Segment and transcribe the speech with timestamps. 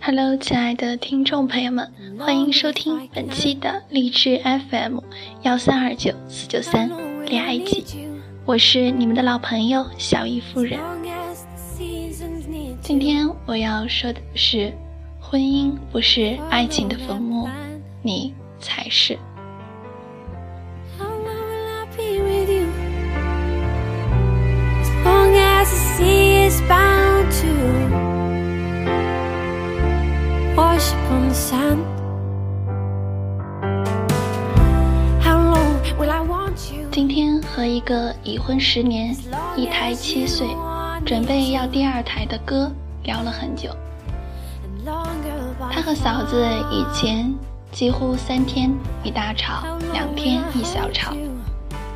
[0.00, 4.40] Hello，亲爱的听众朋友们，欢迎收听本期的励志
[4.70, 5.00] FM
[5.42, 6.90] 幺三二九四九三
[7.26, 7.84] 恋爱记，
[8.46, 10.80] 我是你们的老朋友小易夫人。
[12.80, 14.72] 今天我要说的是，
[15.20, 17.46] 婚姻不是爱情的坟墓，
[18.00, 19.18] 你才是。
[36.90, 39.14] 今天和一个已婚十年、
[39.56, 40.48] 一胎七岁、
[41.06, 42.70] 准备要第二胎的哥
[43.04, 43.70] 聊了很久。
[45.70, 47.32] 他和嫂子以前
[47.70, 48.72] 几乎三天
[49.04, 51.12] 一大吵，两天一小吵，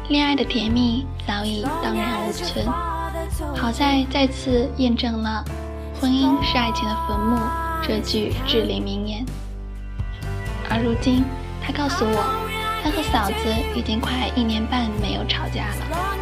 [0.09, 2.65] 恋爱的甜蜜早已荡然无存。
[3.57, 5.45] 好在再次验证了
[6.01, 7.37] “婚姻是爱情的坟墓”
[7.83, 9.25] 这句至理名言。
[10.71, 11.25] 而如今，
[11.61, 12.49] 他告诉我。
[12.85, 16.19] 他和嫂子已经快一年半没有吵架了。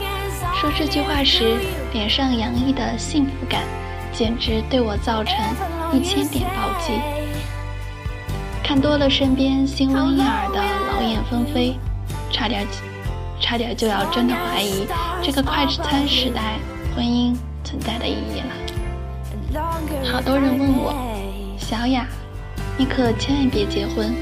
[0.61, 1.57] 说这句话时，
[1.95, 3.63] 脸上洋溢的幸福感，
[4.13, 5.35] 简直对我造成
[5.91, 6.93] 一千点暴击。
[8.63, 10.61] 看多了身边新婚婴儿的
[10.93, 11.79] 劳燕分飞，
[12.31, 12.67] 差点，
[13.41, 14.87] 差点就要真的怀疑
[15.23, 16.59] 这个快餐时代
[16.95, 19.63] 婚姻存在的意义了。
[20.13, 20.93] 好多人问我，
[21.71, 22.05] 小雅，
[22.77, 24.13] 你可千万别结婚。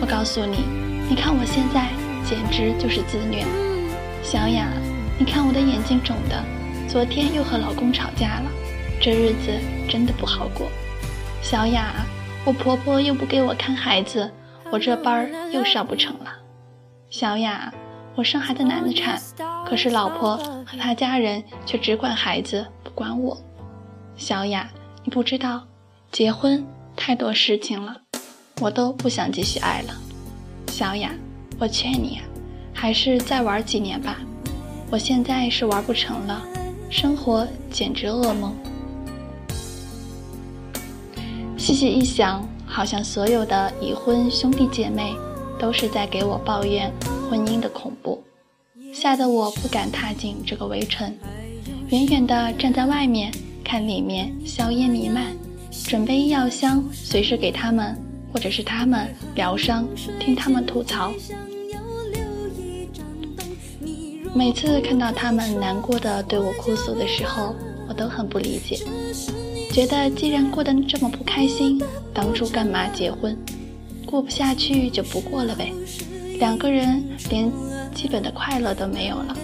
[0.00, 0.64] 我告诉你。
[1.08, 1.86] 你看我现在
[2.24, 3.44] 简直就是自虐，
[4.20, 4.66] 小雅，
[5.16, 6.42] 你看我的眼睛肿的，
[6.88, 8.50] 昨天又和老公吵架了，
[9.00, 9.52] 这日子
[9.88, 10.66] 真的不好过。
[11.40, 12.04] 小雅，
[12.44, 14.28] 我婆婆又不给我看孩子，
[14.72, 16.32] 我这班儿又上不成了。
[17.10, 17.72] 小雅，
[18.16, 19.20] 我生孩子难的产，
[19.64, 20.36] 可是老婆
[20.66, 23.40] 和他家人却只管孩子不管我。
[24.16, 24.68] 小雅，
[25.04, 25.64] 你不知道，
[26.12, 26.62] 结婚
[26.94, 27.96] 太多事情了，
[28.60, 29.94] 我都不想继续爱了。
[30.68, 31.10] 小雅，
[31.58, 32.22] 我劝你呀，
[32.74, 34.18] 还是再玩几年吧。
[34.90, 36.46] 我现在是玩不成了，
[36.90, 38.54] 生活简直噩梦。
[41.56, 45.14] 细细一想，好像所有的已婚兄弟姐妹
[45.58, 46.92] 都是在给我抱怨
[47.30, 48.22] 婚姻的恐怖，
[48.92, 51.10] 吓得我不敢踏进这个围城，
[51.88, 53.32] 远远的站在外面
[53.64, 55.34] 看里面硝烟弥漫，
[55.86, 57.96] 准备医药箱随时给他们。
[58.32, 59.86] 或者是他们疗伤，
[60.18, 61.12] 听他们吐槽。
[64.34, 67.54] 每次看到他们难过的对我哭诉的时候，
[67.86, 68.78] 我都很不理解，
[69.70, 71.78] 觉得既然过得这么不开心，
[72.14, 73.36] 当初干嘛结婚？
[74.06, 75.70] 过不下去就不过了呗。
[76.38, 77.52] 两个人连
[77.94, 79.36] 基本的快乐都没有了，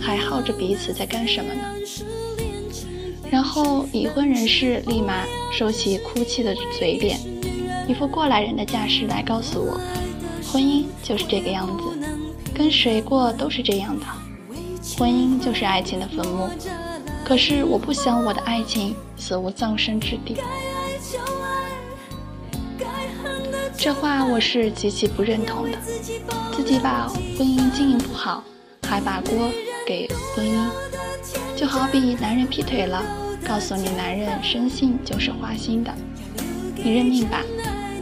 [0.00, 1.62] 还耗着彼此在干什么呢？
[3.32, 7.18] 然后已婚人士立马收起哭泣的嘴脸。
[7.88, 9.80] 一副过来人的架势来告诉我，
[10.52, 11.82] 婚姻就是这个样子，
[12.52, 14.04] 跟谁过都是这样的，
[14.98, 16.46] 婚姻就是爱情的坟墓。
[17.24, 20.36] 可是我不想我的爱情死无葬身之地。
[23.78, 25.78] 这话我是极其不认同的。
[26.54, 28.44] 自己把婚姻经营不好，
[28.86, 29.50] 还把锅
[29.86, 30.06] 给
[30.36, 30.68] 婚姻，
[31.56, 33.02] 就好比男人劈腿了，
[33.46, 35.92] 告诉你男人生性就是花心的，
[36.76, 37.40] 你认命吧。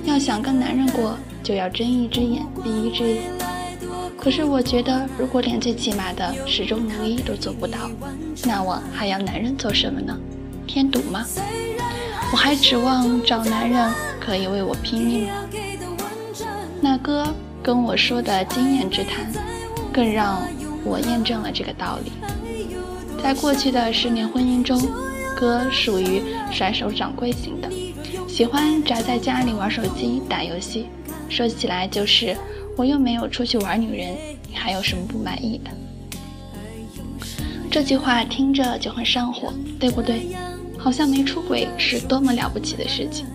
[0.04, 3.22] 要想跟男人过，就要睁一只眼闭一只眼。
[4.16, 7.90] 可是我觉得，如果连最起码的始终如一都做不到，
[8.44, 10.18] 那我还要男人做什么呢？
[10.66, 11.24] 添堵吗？
[12.32, 13.90] 我还指望找男人
[14.20, 15.34] 可以为我拼命吗？
[16.80, 19.26] 那哥跟我说的经验之谈，
[19.92, 20.42] 更让
[20.84, 22.12] 我验证了这个道理。
[23.22, 24.80] 在过去的十年婚姻中，
[25.40, 26.22] 哥属于
[26.52, 27.70] 甩手掌柜型的。
[28.28, 30.86] 喜欢宅在家里玩手机、打游戏，
[31.30, 32.36] 说起来就是，
[32.76, 34.14] 我又没有出去玩女人，
[34.50, 35.70] 你还有什么不满意的？
[37.70, 40.36] 这句话听着就很上火，对不对？
[40.76, 43.26] 好像没出轨是多么了不起的事情，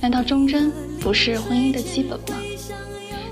[0.00, 0.70] 难道忠贞
[1.00, 2.36] 不是婚姻的基本吗？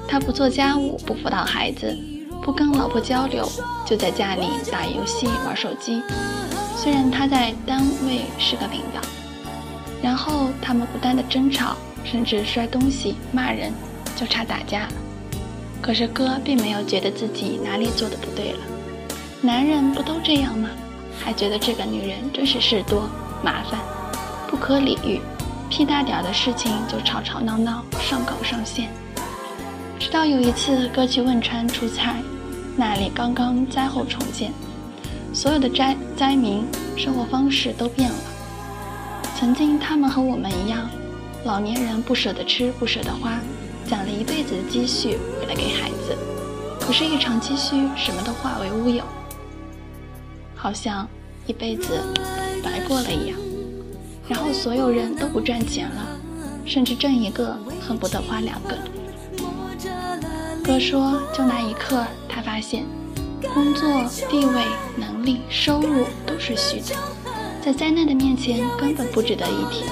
[0.08, 1.96] 他不做家务，不辅导孩子，
[2.42, 3.46] 不跟老婆交流，
[3.86, 6.02] 就在家里打游戏、玩手机。
[6.76, 9.00] 虽然他在单位是个领导。
[10.02, 11.74] 然后他们不断的争吵，
[12.04, 13.72] 甚至摔东西、骂人，
[14.14, 14.92] 就差打架了。
[15.80, 18.58] 可是哥并没有觉得自己哪里做的不对了。
[19.40, 20.68] 男人不都这样吗？
[21.18, 23.08] 还觉得这个女人真是事多、
[23.42, 23.80] 麻烦、
[24.46, 25.20] 不可理喻，
[25.70, 28.90] 屁大点的事情就吵吵闹闹、上纲上线。
[29.98, 32.16] 直到有一次哥去汶川出差，
[32.76, 34.52] 那里刚刚灾后重建，
[35.36, 36.64] 所有的灾灾民
[36.96, 38.16] 生活方式都变了。
[39.38, 40.88] 曾经他们和我们一样，
[41.44, 43.38] 老年人不舍得吃，不舍得花，
[43.86, 46.16] 攒了一辈子的积蓄为了给孩子。
[46.80, 49.04] 可是，一场积蓄什么都化为乌有，
[50.54, 51.06] 好像
[51.46, 52.00] 一辈子
[52.64, 53.36] 白过了一样。
[54.26, 56.18] 然后所有人都不赚钱了，
[56.64, 57.54] 甚至挣一个
[57.86, 58.74] 恨不得花两个。
[60.64, 62.86] 哥说，就那一刻，他发现，
[63.56, 63.88] 工作、
[64.28, 64.66] 地位、
[64.98, 66.94] 能力、收入都是虚的，
[67.64, 69.86] 在灾难的面前根本不值得一提。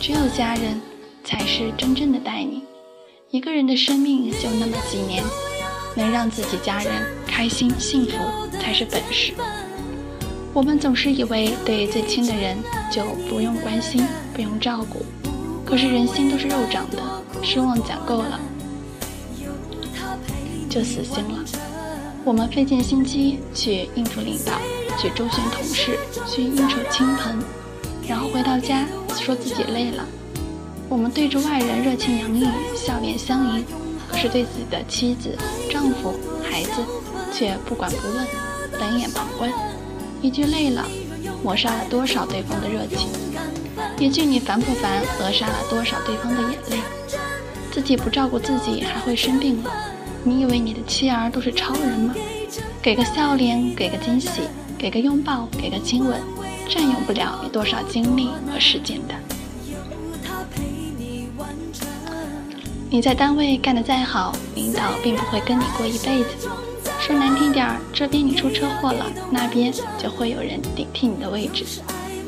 [0.00, 0.80] 只有家人，
[1.22, 2.64] 才是真正的待你。
[3.30, 5.22] 一个人的生命就那么几年，
[5.94, 6.92] 能让自己家人
[7.24, 8.10] 开心幸福
[8.58, 9.32] 才是本事。
[10.52, 12.58] 我们总是以为对最亲的人
[12.90, 14.04] 就不用关心、
[14.34, 15.06] 不用照顾，
[15.64, 17.00] 可是人心都是肉长的，
[17.44, 18.40] 失望攒够了。
[20.68, 21.67] 就死心了。
[22.28, 24.52] 我们费尽心机去应付领导，
[24.98, 27.42] 去周旋同事，去应酬亲朋，
[28.06, 28.86] 然后回到家
[29.18, 30.04] 说自己累了。
[30.90, 32.46] 我们对着外人热情洋溢，
[32.76, 33.64] 笑脸相迎，
[34.10, 35.34] 可是对自己的妻子、
[35.70, 36.84] 丈夫、孩子
[37.32, 38.26] 却不管不问，
[38.78, 39.50] 冷眼旁观。
[40.20, 40.86] 一句累了，
[41.42, 43.08] 抹杀了多少对方的热情；
[43.98, 46.82] 一句你烦不烦，扼杀了多少对方的眼泪。
[47.72, 49.72] 自己不照顾自己，还会生病了。
[50.28, 52.14] 你以为你的妻儿都是超人吗？
[52.82, 54.42] 给个笑脸，给个惊喜，
[54.76, 56.20] 给个拥抱，给个亲吻，
[56.68, 59.14] 占用不了你多少精力和时间的。
[62.90, 66.46] 你在单位干得再好，领导并不会跟你过一辈子。
[67.00, 71.64] 说难听点儿，这边你出车祸了，那边就会有人顶替你的位置，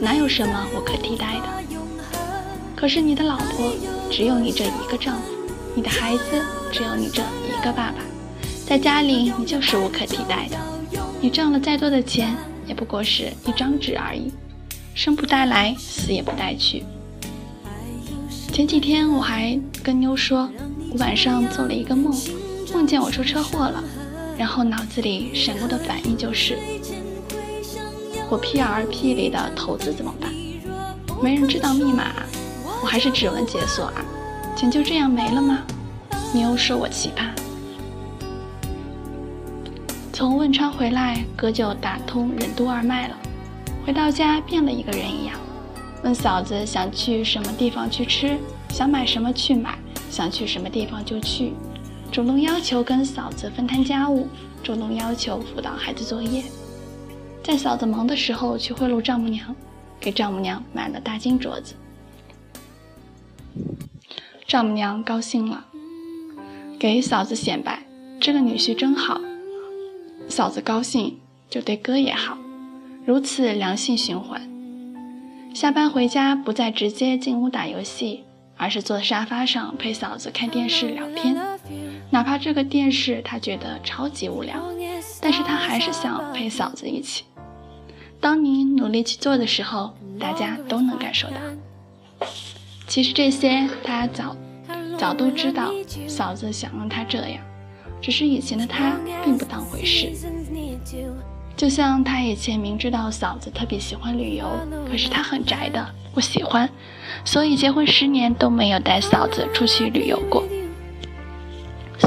[0.00, 1.76] 哪有什么无可替代的？
[2.74, 3.74] 可是你的老婆
[4.10, 5.24] 只有你这一个丈夫，
[5.74, 7.22] 你的孩子只有你这。
[7.22, 7.96] 一个爸爸，
[8.66, 10.56] 在家里你就是无可替代的。
[11.20, 12.34] 你挣了再多的钱，
[12.66, 14.32] 也不过是一张纸而已，
[14.94, 16.84] 生不带来，死也不带去。
[18.50, 20.50] 前几天我还跟妞说，
[20.90, 22.14] 我晚上做了一个梦，
[22.72, 23.84] 梦见我出车祸了，
[24.38, 26.58] 然后脑子里闪过的反应就是，
[28.30, 30.32] 我 P R P 里的投资怎么办？
[31.22, 32.06] 没人知道密码，
[32.82, 34.02] 我还是指纹解锁啊？
[34.60, 35.64] 钱就这样没了吗？
[36.34, 37.30] 妞说我奇葩。
[40.12, 43.16] 从汶川回来，哥就打通任督二脉了。
[43.86, 45.34] 回到家变了一个人一样，
[46.04, 48.36] 问嫂子想去什么地方去吃，
[48.68, 49.78] 想买什么去买，
[50.10, 51.54] 想去什么地方就去，
[52.12, 54.28] 主动要求跟嫂子分摊家务，
[54.62, 56.44] 主动要求辅导孩子作业。
[57.42, 59.56] 在嫂子忙的时候去贿赂丈母娘，
[59.98, 61.72] 给丈母娘买了大金镯子。
[64.50, 65.64] 丈母娘高兴了，
[66.76, 67.84] 给嫂子显摆，
[68.20, 69.20] 这个女婿真好。
[70.28, 72.36] 嫂子高兴，就对哥也好，
[73.06, 74.42] 如此良性循环。
[75.54, 78.24] 下班回家不再直接进屋打游戏，
[78.56, 81.36] 而是坐沙发上陪嫂子看电视聊天。
[82.10, 84.56] 哪怕这个电视他觉得超级无聊，
[85.20, 87.22] 但是他还是想陪嫂子一起。
[88.20, 91.36] 当你努力去做的时候，大家都能感受到。
[92.90, 94.36] 其实这些他早
[94.98, 95.70] 早都知道，
[96.08, 97.38] 嫂子想让他这样。
[98.02, 100.10] 只是以前的他并不当回事，
[101.56, 104.44] 就像他以前明知道嫂子特别喜欢旅游，
[104.90, 106.68] 可是他很宅的，不喜欢，
[107.24, 110.42] 所以结婚十年都没有带嫂子出去旅游过。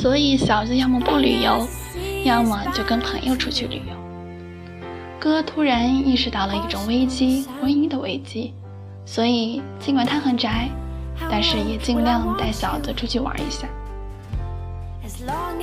[0.01, 1.65] 所以嫂子要么不旅游，
[2.25, 3.95] 要么就跟朋友出去旅游。
[5.17, 8.53] 哥突然意识到了一种危机，婚姻的危机，
[9.05, 10.69] 所以尽管他很宅，
[11.29, 13.67] 但是也尽量带嫂子出去玩一下。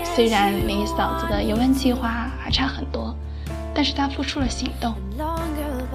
[0.04, 3.14] 虽然离嫂子的游玩计划还差很多，
[3.74, 4.94] 但是他付出了行动，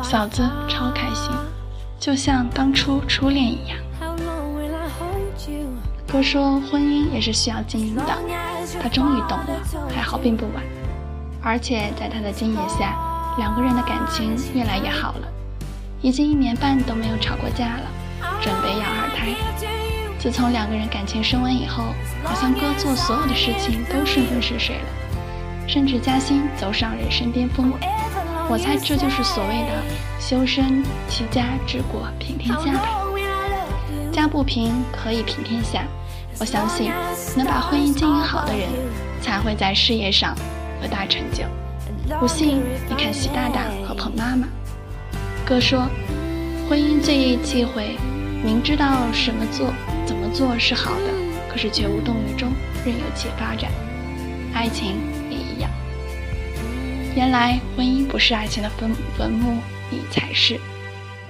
[0.04, 1.32] 嫂子超开心，
[2.00, 3.78] 就像当初初恋一样。
[6.08, 8.04] 哥说婚姻也是需要经营的，
[8.82, 9.48] 他终于懂了，
[9.94, 10.64] 还好并不晚。
[11.42, 12.96] 而且在他的经营下，
[13.38, 15.28] 两个人的感情越来越好了，
[16.06, 17.90] 已经一年半都没有吵过架了，
[18.40, 19.34] 准备要二胎。
[20.20, 21.86] 自从两个人感情升温以后，
[22.24, 27.74] 好像哥做所有的事情都顺风顺水了，升职加薪，走上人生巅峰。
[28.48, 29.82] 我猜这就是所谓的
[30.20, 32.88] 修身齐家治国平天下吧。
[34.14, 35.82] 家不平可以平天下。
[36.40, 36.92] 我相信
[37.36, 38.70] 能把婚姻经营好的人，
[39.24, 40.36] 才会在事业上
[40.84, 41.46] 有大成就。
[42.20, 44.48] 不信你看习大大和彭妈妈。
[45.46, 45.88] 哥说，
[46.68, 47.96] 婚姻最忌讳
[48.44, 49.72] 明知道什么做。
[50.04, 51.14] 怎么做是好的，
[51.48, 52.52] 可是却无动于衷，
[52.84, 53.72] 任由其发展。
[54.54, 54.96] 爱情
[55.30, 55.70] 也一样，
[57.16, 59.58] 原来婚姻不是爱情的坟坟墓，
[59.92, 60.60] 你才是。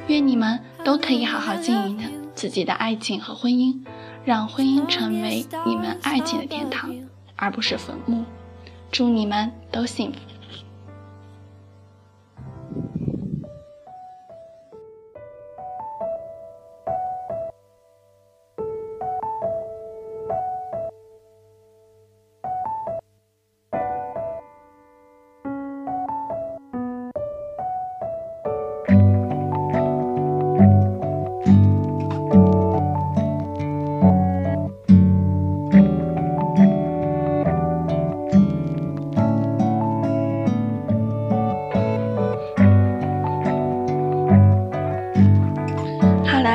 [0.08, 2.04] 愿你们都可以好好经营的
[2.34, 3.76] 自己的爱情和婚姻，
[4.24, 6.94] 让婚姻成为你们爱情的天堂，
[7.36, 8.24] 而不是坟墓。
[8.92, 10.18] 祝你们都幸福。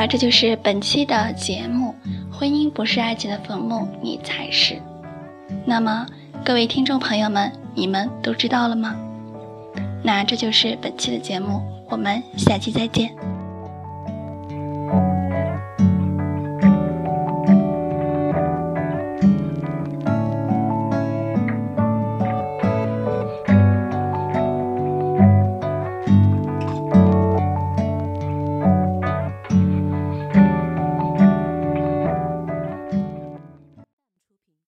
[0.07, 1.95] 这就是本期的节目。
[2.33, 4.81] 婚姻不是爱情的坟墓，你才是。
[5.67, 6.07] 那么，
[6.45, 8.97] 各位听众朋友们，你们都知道了吗？
[10.03, 13.30] 那这就是本期的节目，我们下期再见。